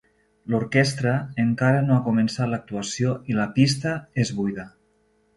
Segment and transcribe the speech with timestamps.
[0.51, 1.11] L'orquestra
[1.43, 3.93] encara no ha començat l'actuació i la pista
[4.25, 4.65] és buida.